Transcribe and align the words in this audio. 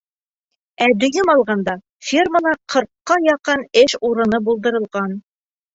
Ә 0.85 0.87
дөйөм 1.03 1.29
алғанда, 1.33 1.75
фермала 2.09 2.55
ҡырҡҡа 2.75 3.21
яҡын 3.29 3.67
эш 3.87 3.99
урыны 4.13 4.45
булдырылған. 4.51 5.17